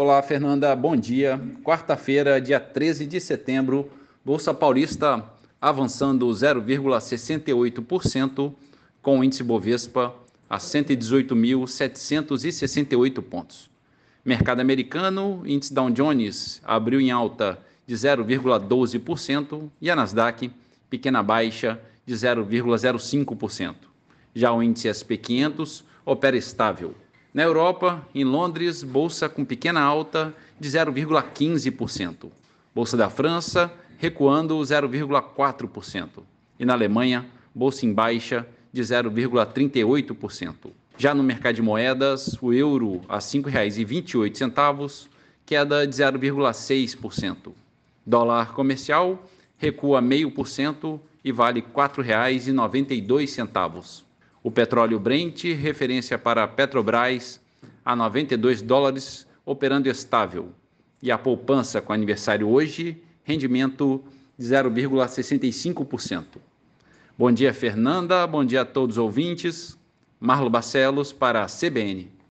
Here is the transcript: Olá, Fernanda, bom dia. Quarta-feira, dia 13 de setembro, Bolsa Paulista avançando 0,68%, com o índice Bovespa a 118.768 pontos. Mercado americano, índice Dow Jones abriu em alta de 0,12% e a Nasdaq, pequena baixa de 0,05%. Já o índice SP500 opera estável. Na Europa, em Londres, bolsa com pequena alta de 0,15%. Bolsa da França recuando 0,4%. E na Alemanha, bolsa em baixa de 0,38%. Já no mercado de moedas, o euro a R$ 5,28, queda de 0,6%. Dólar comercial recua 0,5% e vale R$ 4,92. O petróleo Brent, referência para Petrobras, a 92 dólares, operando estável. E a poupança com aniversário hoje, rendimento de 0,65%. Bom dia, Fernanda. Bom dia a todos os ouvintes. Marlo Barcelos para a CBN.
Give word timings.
Olá, 0.00 0.22
Fernanda, 0.22 0.76
bom 0.76 0.94
dia. 0.94 1.40
Quarta-feira, 1.64 2.40
dia 2.40 2.60
13 2.60 3.04
de 3.04 3.20
setembro, 3.20 3.90
Bolsa 4.24 4.54
Paulista 4.54 5.24
avançando 5.60 6.24
0,68%, 6.28 8.54
com 9.02 9.18
o 9.18 9.24
índice 9.24 9.42
Bovespa 9.42 10.14
a 10.48 10.58
118.768 10.58 13.20
pontos. 13.20 13.68
Mercado 14.24 14.60
americano, 14.60 15.42
índice 15.44 15.74
Dow 15.74 15.90
Jones 15.90 16.60
abriu 16.62 17.00
em 17.00 17.10
alta 17.10 17.58
de 17.84 17.96
0,12% 17.96 19.68
e 19.80 19.90
a 19.90 19.96
Nasdaq, 19.96 20.48
pequena 20.88 21.24
baixa 21.24 21.80
de 22.06 22.14
0,05%. 22.14 23.74
Já 24.32 24.52
o 24.52 24.62
índice 24.62 24.88
SP500 24.88 25.82
opera 26.06 26.36
estável. 26.36 26.94
Na 27.38 27.44
Europa, 27.44 28.04
em 28.12 28.24
Londres, 28.24 28.82
bolsa 28.82 29.28
com 29.28 29.44
pequena 29.44 29.80
alta 29.80 30.34
de 30.58 30.68
0,15%. 30.68 32.32
Bolsa 32.74 32.96
da 32.96 33.08
França 33.08 33.72
recuando 33.96 34.58
0,4%. 34.58 36.24
E 36.58 36.64
na 36.64 36.72
Alemanha, 36.72 37.24
bolsa 37.54 37.86
em 37.86 37.92
baixa 37.92 38.44
de 38.72 38.82
0,38%. 38.82 40.72
Já 40.96 41.14
no 41.14 41.22
mercado 41.22 41.54
de 41.54 41.62
moedas, 41.62 42.36
o 42.42 42.52
euro 42.52 43.02
a 43.08 43.18
R$ 43.18 43.20
5,28, 43.20 45.06
queda 45.46 45.86
de 45.86 45.94
0,6%. 45.94 47.52
Dólar 48.04 48.52
comercial 48.52 49.30
recua 49.56 50.02
0,5% 50.02 50.98
e 51.22 51.30
vale 51.30 51.60
R$ 51.60 51.66
4,92. 51.72 54.07
O 54.48 54.50
petróleo 54.50 54.98
Brent, 54.98 55.44
referência 55.44 56.18
para 56.18 56.48
Petrobras, 56.48 57.38
a 57.84 57.94
92 57.94 58.62
dólares, 58.62 59.26
operando 59.44 59.90
estável. 59.90 60.54
E 61.02 61.12
a 61.12 61.18
poupança 61.18 61.82
com 61.82 61.92
aniversário 61.92 62.48
hoje, 62.48 62.96
rendimento 63.24 64.02
de 64.38 64.46
0,65%. 64.46 66.38
Bom 67.18 67.30
dia, 67.30 67.52
Fernanda. 67.52 68.26
Bom 68.26 68.42
dia 68.42 68.62
a 68.62 68.64
todos 68.64 68.96
os 68.96 69.02
ouvintes. 69.02 69.78
Marlo 70.18 70.48
Barcelos 70.48 71.12
para 71.12 71.44
a 71.44 71.46
CBN. 71.46 72.10